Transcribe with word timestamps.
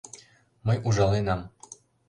Мый 0.65 0.77
ужаленам... 0.87 1.41